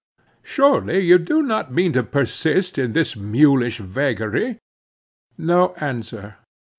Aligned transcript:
Surely 0.41 1.01
you 1.01 1.19
do 1.19 1.43
not 1.43 1.71
mean 1.71 1.93
to 1.93 2.01
persist 2.01 2.79
in 2.79 2.93
that 2.93 3.15
mulish 3.15 3.77
vagary?" 3.77 4.57
No 5.37 5.75
answer. 5.75 6.37